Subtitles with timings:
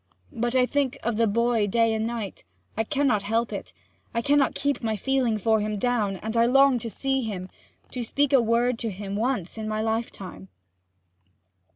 [0.33, 2.43] But I think of the boy day and night
[2.75, 3.71] I cannot help it
[4.15, 7.51] I cannot keep my feeling for him down; and I long to see him,
[7.93, 10.47] and speak a word to him once in my lifetime!'